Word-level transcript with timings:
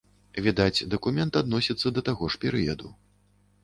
Відаць, 0.45 0.85
дакумент 0.95 1.39
адносіцца 1.43 1.87
да 1.99 2.07
таго 2.11 2.23
ж 2.35 2.43
перыяду. 2.47 2.87